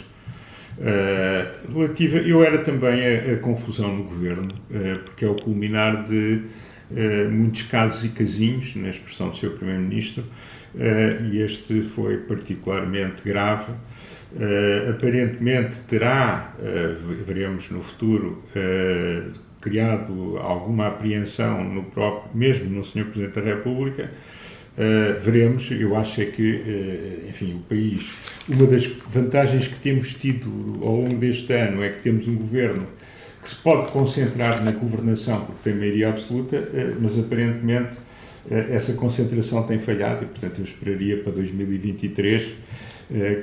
[0.78, 6.06] Uh, relativa, eu era também a, a confusão no governo, uh, porque é o culminar
[6.06, 6.44] de
[7.32, 10.24] muitos casos e casinhos, na expressão do seu Primeiro-Ministro,
[11.32, 13.74] e este foi particularmente grave.
[14.32, 22.86] Uh, aparentemente terá, uh, veremos no futuro, uh, criado alguma apreensão no próprio, mesmo no
[22.86, 23.06] Sr.
[23.06, 24.12] Presidente da República.
[25.22, 28.10] veremos, eu acho é que, enfim, o país,
[28.48, 32.88] uma das vantagens que temos tido ao longo deste ano é que temos um governo
[33.44, 36.70] que se pode concentrar na governação porque tem maioria absoluta,
[37.02, 37.98] mas aparentemente
[38.50, 42.48] essa concentração tem falhado e, portanto, eu esperaria para 2023 eh,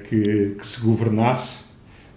[0.09, 1.65] que, que se governasse,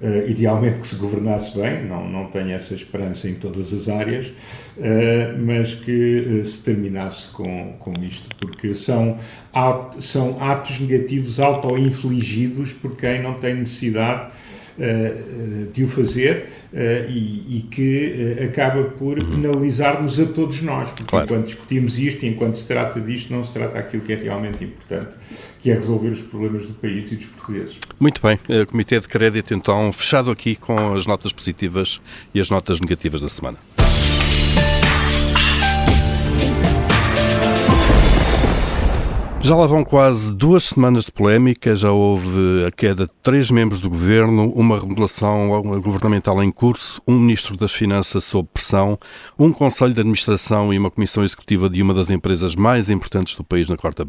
[0.02, 4.32] eh, idealmente que se governasse bem, não, não tenho essa esperança em todas as áreas,
[4.80, 9.18] eh, mas que se terminasse com, com isto, porque são,
[10.00, 14.28] são atos negativos auto-infligidos por quem não tem necessidade
[15.74, 16.48] de o fazer
[17.10, 19.42] e, e que acaba por uhum.
[19.42, 21.26] penalizar-nos a todos nós, porque claro.
[21.26, 24.64] enquanto discutimos isto e enquanto se trata disto, não se trata aquilo que é realmente
[24.64, 25.10] importante
[25.62, 27.78] que é resolver os problemas do país e dos portugueses.
[28.00, 32.00] Muito bem, o Comitê de Crédito então fechado aqui com as notas positivas
[32.34, 33.58] e as notas negativas da semana.
[39.42, 43.80] Já lá vão quase duas semanas de polémica, já houve a queda de três membros
[43.80, 45.50] do governo, uma remodelação
[45.82, 49.00] governamental em curso, um ministro das Finanças sob pressão,
[49.40, 53.44] um conselho de administração e uma comissão executiva de uma das empresas mais importantes do
[53.44, 54.04] país na corda,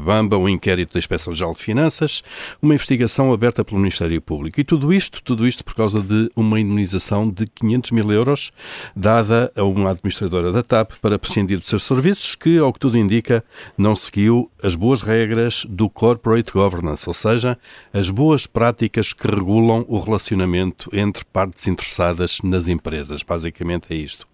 [0.00, 2.22] bamba, um inquérito da Inspeção-Geral de Finanças,
[2.62, 4.58] uma investigação aberta pelo Ministério Público.
[4.58, 8.52] E tudo isto, tudo isto por causa de uma indemnização de 500 mil euros
[8.96, 12.96] dada a uma administradora da TAP para prescindir dos seus serviços, que, ao que tudo
[12.96, 13.44] indica,
[13.76, 17.58] não se seguiu as boas regras do corporate governance, ou seja,
[17.92, 23.24] as boas práticas que regulam o relacionamento entre partes interessadas nas empresas.
[23.24, 24.24] Basicamente é isto.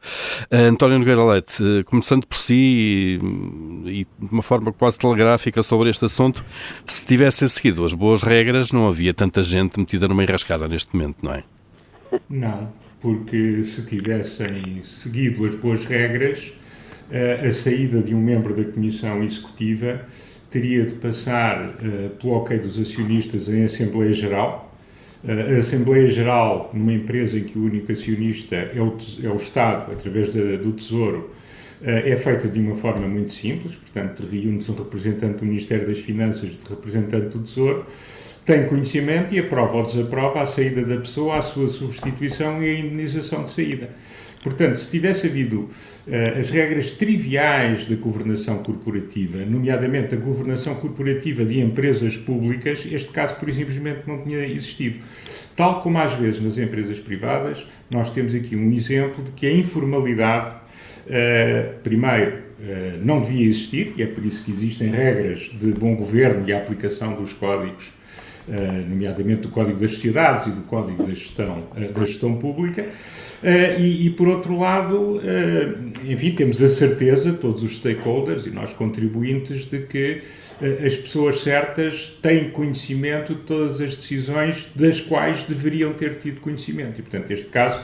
[0.53, 5.62] Uh, António Nogueira Leite, uh, começando por si e, e, de uma forma quase telegráfica
[5.62, 6.45] sobre este assunto,
[6.87, 11.16] se tivessem seguido as boas regras, não havia tanta gente metida numa enrascada neste momento,
[11.23, 11.43] não é?
[12.29, 16.60] Não, porque se tivessem seguido as boas regras, eh,
[17.11, 20.01] a saída de um membro da Comissão Executiva
[20.51, 24.75] teria de passar uh, pelo ok dos acionistas em Assembleia Geral.
[25.23, 29.37] Uh, a Assembleia Geral, numa empresa em que o único acionista é o, é o
[29.37, 31.31] Estado, através do Tesouro,
[31.81, 35.99] uh, é feita de uma forma muito simples, portanto, reúne-se um representante do Ministério das
[35.99, 37.87] Finanças, de representante do Tesouro,
[38.44, 42.79] tem conhecimento e aprova ou desaprova a saída da pessoa, a sua substituição e a
[42.81, 43.90] indenização de saída.
[44.42, 51.44] Portanto, se tivesse havido uh, as regras triviais da governação corporativa, nomeadamente a governação corporativa
[51.44, 55.00] de empresas públicas, este caso, por simplesmente, não tinha existido.
[55.55, 59.53] Tal como às vezes nas empresas privadas, nós temos aqui um exemplo de que a
[59.53, 65.66] informalidade, uh, primeiro, uh, não devia existir, e é por isso que existem regras de
[65.66, 67.92] bom governo e a aplicação dos códigos
[68.88, 72.88] nomeadamente do Código das Sociedades e do Código da Gestão, eh, da gestão Pública,
[73.42, 75.20] eh, e, e, por outro lado,
[76.05, 80.22] enfim, temos a certeza, todos os stakeholders e nós contribuintes, de que
[80.87, 86.98] as pessoas certas têm conhecimento de todas as decisões das quais deveriam ter tido conhecimento.
[86.98, 87.81] E, portanto, neste caso,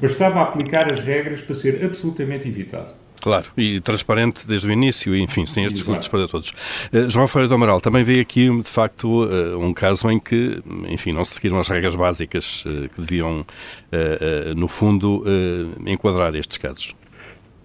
[0.00, 2.94] bastava aplicar as regras para ser absolutamente evitado.
[3.20, 6.50] Claro, e transparente desde o início, e, enfim, sem estes custos para todos.
[6.92, 10.62] Uh, João Ferreira do Amaral, também veio aqui, de facto, uh, um caso em que,
[10.88, 13.44] enfim, não se seguiram as regras básicas uh, que deviam,
[14.56, 15.24] no fundo,
[15.86, 16.94] enquadrar estes casos.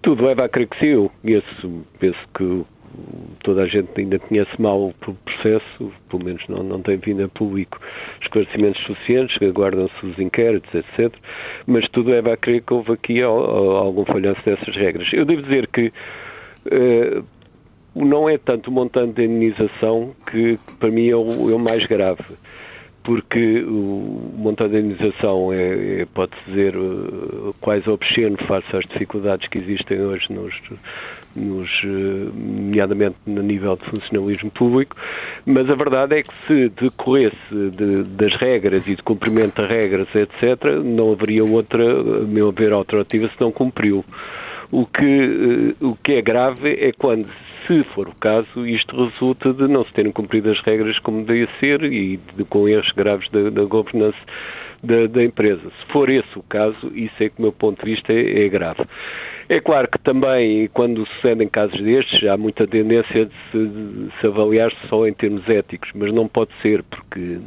[0.02, 1.10] Tudo leva a crer que sim, eu
[1.98, 2.64] penso que
[3.42, 7.28] toda a gente ainda conhece mal o processo, pelo menos não, não tem vindo a
[7.28, 7.80] público
[8.20, 11.14] esclarecimentos suficientes, aguardam-se os inquéritos, etc.
[11.66, 15.08] Mas tudo leva a crer que houve aqui algum falhanço dessas regras.
[15.12, 15.92] Eu devo dizer que
[16.66, 17.24] uh,
[17.94, 21.86] não é tanto o montante de indenização que, para mim, é o, é o mais
[21.86, 22.24] grave
[23.06, 29.48] porque o montante de indenização é, é pode dizer, eh, quase obsceno face às dificuldades
[29.48, 30.52] que existem hoje nos,
[31.36, 34.96] nos, eh, nomeadamente no nível de funcionalismo público,
[35.44, 37.36] mas a verdade é que se decorresse
[37.76, 42.72] de, das regras e de cumprimento das regras, etc., não haveria outra, a meu ver,
[42.72, 44.04] alternativa se não cumpriu.
[44.70, 47.28] O que, eh, o que é grave é quando,
[47.66, 51.48] se for o caso, isto resulta de não se terem cumprido as regras como devia
[51.60, 54.18] ser e de, com erros graves da, da governança
[54.82, 55.62] da, da, empresa.
[55.62, 58.48] Se for esse o caso, isso é que, do meu ponto de vista, é, é
[58.48, 58.84] grave.
[59.48, 64.26] É claro que também, quando sucedem casos destes, há muita tendência de se, de se
[64.26, 67.38] avaliar só em termos éticos, mas não pode ser, porque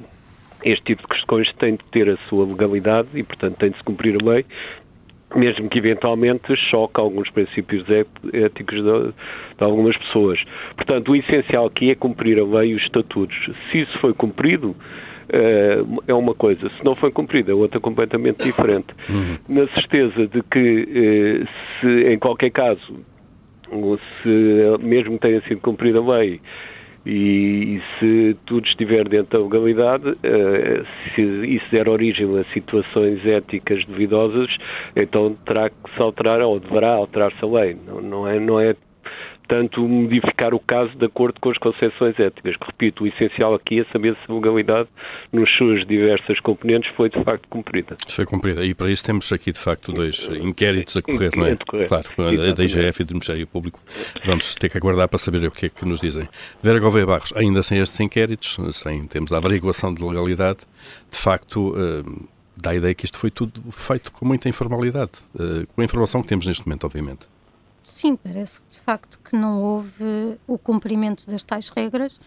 [0.63, 3.83] este tipo de questões tem de ter a sua legalidade e, portanto, tem de se
[3.83, 4.45] cumprir a lei,
[5.35, 7.85] mesmo que eventualmente choque alguns princípios
[8.33, 10.41] éticos de, de, algumas pessoas.
[10.75, 13.37] Portanto, o essencial aqui é cumprir a lei e os estatutos.
[13.71, 14.73] Se isso foi cumprido,
[16.07, 18.87] é uma coisa, se não foi cumprida, é outra completamente diferente.
[19.09, 19.37] Uhum.
[19.47, 21.47] Na certeza de que, uh,
[21.79, 22.99] se em qualquer caso,
[24.23, 26.41] se mesmo tenha sido cumprida a lei,
[27.05, 33.25] e, e, se tudo estiver dentro da legalidade, uh, se isso der origem a situações
[33.25, 34.49] éticas duvidosas,
[34.95, 37.77] então terá que se alterar ou deverá alterar-se a lei.
[37.87, 38.75] Não, não, é, não é
[39.49, 42.55] tanto modificar o caso de acordo com as concepções éticas.
[42.61, 44.87] Repito, o essencial aqui é saber se a legalidade,
[45.33, 47.97] nos suas diversas componentes, foi de facto cumprida.
[48.07, 48.63] Foi cumprida.
[48.63, 51.57] E para isso temos aqui, de facto, dois inquéritos a correr, não é?
[51.87, 52.07] Claro,
[52.55, 53.79] da IGF e do Ministério Público.
[54.23, 56.29] Vamos ter que aguardar para saber o que é que nos dizem.
[56.61, 60.59] Vera Gouveia Barros, ainda sem estes inquéritos, sem termos a averiguação de legalidade,
[61.11, 61.71] de facto.
[61.71, 65.83] Uh, dá a ideia que isto foi tudo feito com muita informalidade, uh, com a
[65.83, 67.25] informação que temos neste momento, obviamente.
[67.89, 72.19] Sim, parece de facto que não houve o cumprimento das tais regras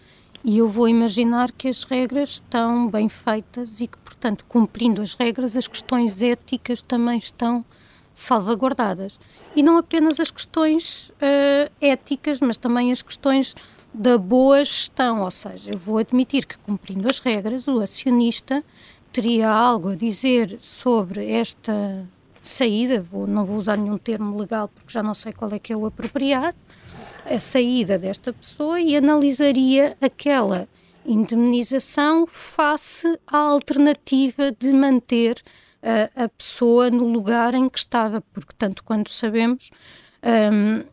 [0.43, 5.13] e eu vou imaginar que as regras estão bem feitas e que, portanto, cumprindo as
[5.13, 7.63] regras, as questões éticas também estão
[8.13, 9.17] salvaguardadas.
[9.55, 13.55] E não apenas as questões uh, éticas, mas também as questões
[13.93, 18.61] da boa gestão, ou seja, eu vou admitir que cumprindo as regras, o acionista
[19.13, 22.05] teria algo a dizer sobre esta
[22.43, 25.71] saída, vou, não vou usar nenhum termo legal porque já não sei qual é que
[25.71, 26.57] é o apropriado,
[27.25, 30.67] a saída desta pessoa e analisaria aquela
[31.05, 35.41] indemnização face à alternativa de manter
[35.81, 39.69] uh, a pessoa no lugar em que estava, porque tanto quanto sabemos,
[40.23, 40.83] um,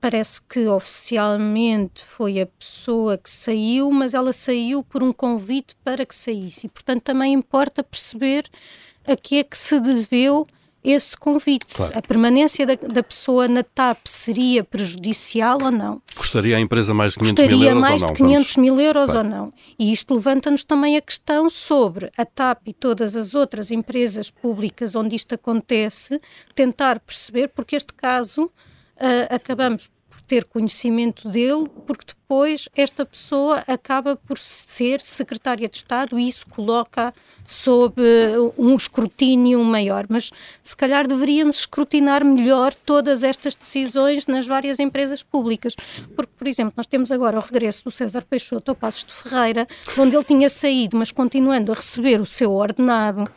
[0.00, 6.04] parece que oficialmente foi a pessoa que saiu, mas ela saiu por um convite para
[6.04, 6.66] que saísse.
[6.66, 8.50] E, portanto, também importa perceber
[9.06, 10.46] a que é que se deveu
[10.82, 11.74] esse convite.
[11.74, 11.98] Claro.
[11.98, 16.02] A permanência da, da, pessoa na TAP seria prejudicial ou não?
[16.16, 18.14] Custaria à empresa mais de 500 Custaria mil euros mais ou não?
[18.14, 18.56] de 500 Vamos...
[18.56, 19.28] mil euros claro.
[19.28, 19.52] ou não?
[19.78, 24.94] E isto levanta-nos também a questão sobre a TAP e todas as outras empresas públicas
[24.94, 26.20] onde isto acontece,
[26.54, 28.50] tentar perceber, porque este caso uh,
[29.34, 29.90] acabamos
[30.32, 36.46] ter conhecimento dele, porque depois esta pessoa acaba por ser secretária de Estado e isso
[36.48, 37.12] coloca
[37.44, 40.06] sob eh, um escrutínio maior.
[40.08, 40.30] Mas
[40.62, 45.76] se calhar deveríamos escrutinar melhor todas estas decisões nas várias empresas públicas.
[46.16, 49.68] Porque, por exemplo, nós temos agora o regresso do César Peixoto ao Passos de Ferreira,
[49.98, 53.30] onde ele tinha saído, mas continuando a receber o seu ordenado.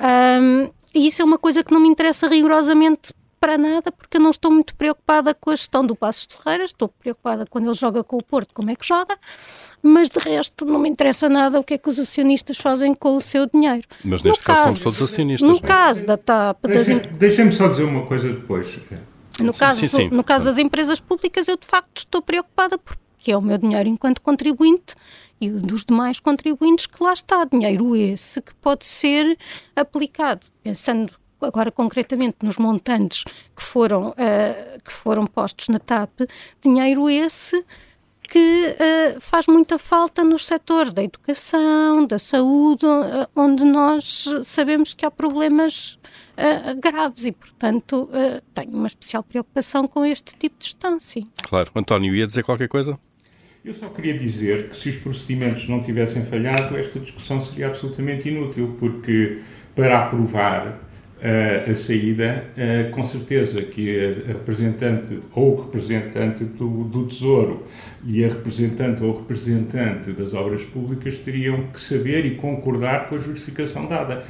[0.00, 4.20] Um, e isso é uma coisa que não me interessa rigorosamente para nada, porque eu
[4.20, 7.74] não estou muito preocupada com a gestão do Passos de Ferreira, estou preocupada quando ele
[7.74, 9.18] joga com o Porto, como é que joga,
[9.82, 13.16] mas de resto não me interessa nada o que é que os acionistas fazem com
[13.16, 13.88] o seu dinheiro.
[14.04, 15.48] Mas neste caso, caso, somos todos acionistas.
[15.48, 15.60] No é?
[15.60, 16.66] caso da TAP...
[17.18, 18.78] Deixem-me só dizer uma coisa depois.
[19.40, 20.08] No caso, sim, sim.
[20.10, 23.88] no caso das empresas públicas, eu de facto estou preocupada porque é o meu dinheiro
[23.88, 24.94] enquanto contribuinte
[25.40, 27.44] e dos demais contribuintes que lá está.
[27.44, 29.38] Dinheiro esse que pode ser
[29.74, 31.12] aplicado, pensando
[31.42, 36.20] agora concretamente nos montantes que foram, uh, que foram postos na TAP,
[36.62, 37.64] dinheiro esse
[38.30, 44.94] que uh, faz muita falta nos setores da educação, da saúde, uh, onde nós sabemos
[44.94, 45.98] que há problemas
[46.38, 48.08] uh, graves e, portanto,
[48.54, 51.26] tenho uma especial preocupação com este tipo de sim.
[51.42, 51.72] Claro.
[51.74, 52.98] António, ia dizer qualquer coisa?
[53.64, 58.28] Eu só queria dizer que se os procedimentos não tivessem falhado, esta discussão seria absolutamente
[58.28, 59.42] inútil, porque
[59.74, 60.78] para aprovar
[61.22, 62.44] a saída,
[62.92, 67.66] com certeza que a representante ou o representante do, do, Tesouro
[68.06, 73.18] e a representante ou representante das obras públicas teriam que saber e concordar com a
[73.18, 74.24] justificação dada.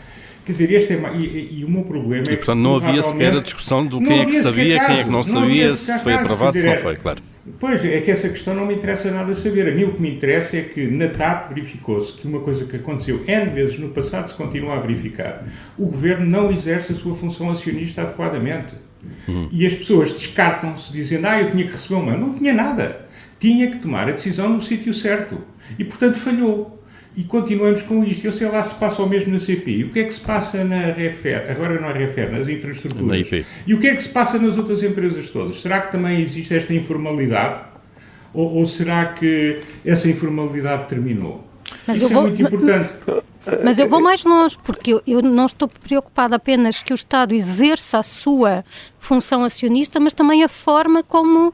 [0.45, 3.37] Quer dizer, este é, e, e o meu problema e, é portanto, não havia sequer
[3.37, 6.59] a discussão do quem é que sabia, quem é que não sabia, se foi aprovado,
[6.59, 7.30] se não foi, claro.
[7.59, 9.67] Pois, é que essa questão não me interessa nada saber.
[9.67, 12.77] A mim o que me interessa é que na TAP verificou-se que uma coisa que
[12.77, 15.45] aconteceu N vezes no passado se continua a verificar.
[15.79, 18.75] O governo não exerce a sua função acionista adequadamente.
[19.27, 19.49] Uhum.
[19.51, 22.17] E as pessoas descartam-se dizendo, ah, eu tinha que receber uma.
[22.17, 23.09] Não tinha nada.
[23.39, 25.41] Tinha que tomar a decisão no sítio certo.
[25.79, 26.80] E, portanto, falhou
[27.17, 28.25] e continuamos com isto.
[28.25, 29.85] Eu sei lá se passa o mesmo na CPI.
[29.85, 33.29] O que é que se passa na REFER, agora não é REFER, nas infraestruturas?
[33.67, 35.61] E o que é que se passa nas outras empresas todas?
[35.61, 37.69] Será que também existe esta informalidade?
[38.33, 41.45] Ou, ou será que essa informalidade terminou?
[41.87, 42.95] Mas Isso é vou, muito importante.
[43.65, 47.35] Mas eu vou mais longe, porque eu, eu, não estou preocupada apenas que o Estado
[47.35, 48.65] exerça a sua
[48.99, 51.53] função acionista, mas também a forma como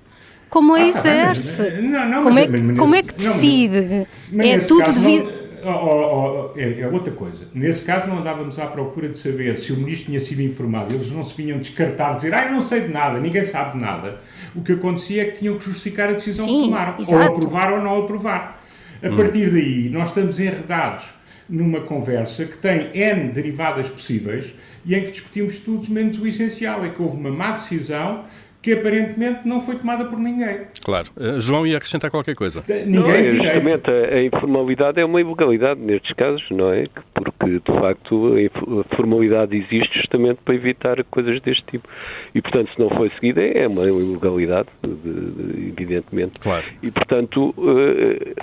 [0.49, 1.65] como a ah, exerce.
[1.65, 4.07] Tá não, não, como, é, mas, como é que decide?
[4.31, 7.49] Não, é tudo devido oh, oh, é, é, outra coisa.
[7.55, 10.95] Nesse caso, não andávamos à procura de saber se o ministro tinha sido informado.
[10.95, 13.85] Eles não se vinham descartar, dizer, ah, eu não sei de nada, ninguém sabe de
[13.85, 14.21] nada.
[14.55, 17.15] O que acontecia é que tinham que justificar a decisão Sim, que tomaram, exato.
[17.15, 18.65] ou aprovar ou não aprovar.
[19.03, 19.17] A hum.
[19.17, 21.05] partir daí, nós estamos enredados
[21.49, 24.55] numa conversa que tem N derivadas possíveis
[24.85, 26.85] e em que discutimos tudo menos o essencial.
[26.85, 28.25] É que houve uma má decisão
[28.67, 30.63] que aparentemente não foi tomada por ninguém.
[30.85, 31.07] Claro.
[31.17, 32.65] Uh, João ia acrescentar qualquer coisa.
[32.67, 36.89] Ninguém não, é, justamente a, a, informalidade é uma ilegalidade nestes casos, não é?
[37.15, 38.35] Porque, de facto,
[38.81, 41.89] a formalidade existe justamente para evitar coisas deste tipo.
[42.35, 46.41] E, portanto, se não foi seguida, é uma ilegalidade, de, de, evidentemente.
[46.41, 46.65] Claro.
[46.83, 48.35] E, portanto, uh,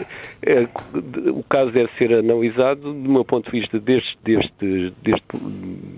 [0.41, 0.67] é,
[1.32, 5.38] o caso deve ser analisado, do meu ponto de vista, deste, deste, deste,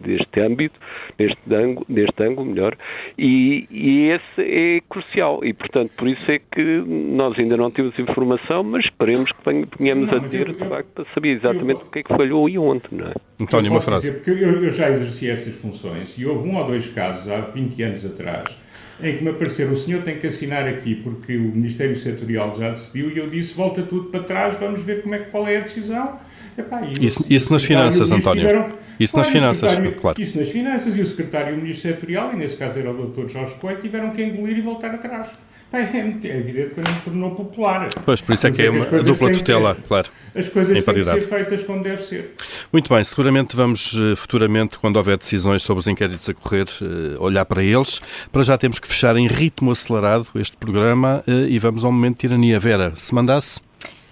[0.03, 0.79] deste âmbito,
[1.19, 2.75] neste ângulo, neste ângulo melhor,
[3.19, 7.97] e, e esse é crucial e, portanto, por isso é que nós ainda não temos
[7.99, 11.99] informação, mas esperemos que venhamos a ter, de facto, para saber exatamente eu, o que
[11.99, 13.13] é que falhou e onde, não é?
[13.39, 14.09] António, uma frase.
[14.09, 17.41] Dizer, porque eu, eu já exerci estas funções e houve um ou dois casos há
[17.41, 18.64] 20 anos atrás
[19.01, 22.71] em que me apareceram, o senhor tem que assinar aqui porque o Ministério Setorial já
[22.71, 25.59] decidiu e eu disse, volta tudo para trás, vamos ver como é, qual é a
[25.61, 26.19] decisão.
[26.57, 28.45] Epá, isso, isso nas finanças, António.
[28.45, 28.69] Tiveram,
[28.99, 29.69] isso claro, nas finanças,
[29.99, 30.21] claro.
[30.21, 33.07] Isso nas finanças e o secretário e o Ministro Setorial, e nesse caso era o
[33.07, 33.27] Dr.
[33.27, 35.29] Jorge Coelho, tiveram que engolir e voltar atrás.
[35.73, 37.89] É, é evidente que não tornou popular.
[38.05, 40.09] Pois, por isso é que é uma dupla tutela, claro.
[40.33, 42.35] As coisas têm que ser feitas como deve ser.
[42.71, 47.15] Muito bem, seguramente vamos eh, futuramente, quando houver decisões sobre os inquéritos a correr, eh,
[47.19, 48.01] olhar para eles.
[48.31, 52.15] Para já temos que fechar em ritmo acelerado este programa eh, e vamos ao momento
[52.15, 52.59] de tirania.
[52.59, 53.61] Vera, se mandasse.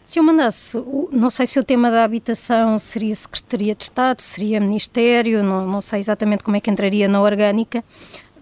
[0.05, 0.77] Se eu mandasse,
[1.11, 5.81] não sei se o tema da habitação seria Secretaria de Estado, seria Ministério, não, não
[5.81, 7.83] sei exatamente como é que entraria na orgânica,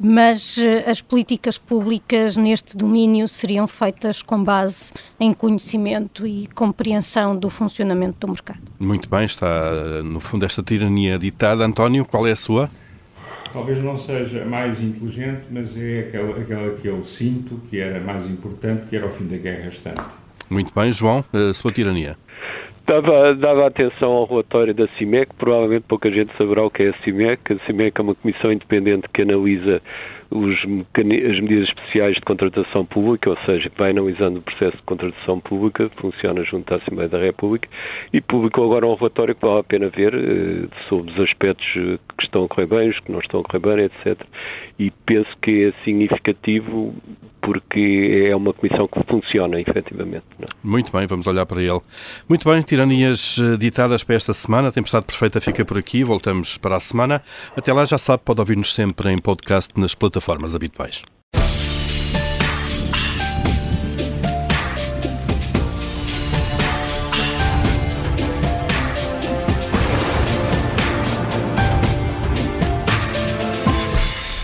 [0.02, 7.36] mas uh, as políticas públicas neste domínio seriam feitas com base em conhecimento e compreensão
[7.38, 8.60] do funcionamento do mercado.
[8.80, 11.64] Muito bem, está no fundo esta tirania ditada.
[11.64, 12.70] António, qual é a sua?
[13.54, 18.26] Talvez não seja mais inteligente, mas é aquela, aquela que eu sinto que era mais
[18.26, 20.02] importante, que era o fim da guerra estante.
[20.50, 22.18] Muito bem, João, a sua tirania.
[22.92, 27.04] Dava, dava atenção ao relatório da CIMEC, provavelmente pouca gente saberá o que é a
[27.06, 27.54] CIMEC.
[27.54, 29.82] A CIMEC é uma comissão independente que analisa
[30.30, 34.84] os, as medidas especiais de contratação pública, ou seja, que vai analisando o processo de
[34.84, 37.70] contratação pública, funciona junto à Assembleia da República,
[38.12, 41.98] e publicou agora um relatório que vale a pena ver eh, sobre os aspectos eh,
[42.18, 44.22] que estão a correr bem, os que não estão a correr bem, etc.
[44.78, 46.94] E penso que é significativo
[47.42, 50.26] porque é uma comissão que funciona, efetivamente.
[50.40, 50.46] Não?
[50.46, 50.48] É?
[50.64, 51.82] Muito bem, vamos olhar para ele.
[52.30, 54.70] Muito bem, tiranias eh, ditadas para esta semana.
[54.70, 57.22] A Tempestade Perfeita fica por aqui, voltamos para a semana.
[57.56, 61.04] Até lá, já sabe, pode ouvir-nos sempre em podcast nas plataformas habituais.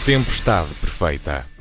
[0.05, 1.56] Tempestade Perfeita